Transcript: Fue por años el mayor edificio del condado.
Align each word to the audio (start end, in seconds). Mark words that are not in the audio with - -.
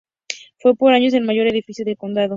Fue 0.57 0.73
por 0.75 0.93
años 0.93 1.13
el 1.13 1.25
mayor 1.25 1.45
edificio 1.45 1.85
del 1.85 1.95
condado. 1.97 2.29